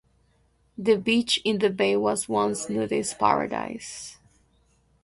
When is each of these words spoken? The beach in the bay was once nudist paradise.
The 0.79 0.95
beach 0.95 1.39
in 1.45 1.59
the 1.59 1.69
bay 1.69 1.95
was 1.95 2.27
once 2.27 2.67
nudist 2.69 3.19
paradise. 3.19 4.17